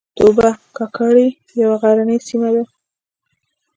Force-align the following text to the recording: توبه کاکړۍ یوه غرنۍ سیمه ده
توبه 0.17 0.47
کاکړۍ 0.77 1.29
یوه 1.61 1.75
غرنۍ 1.81 2.17
سیمه 2.27 2.49
ده 2.55 2.63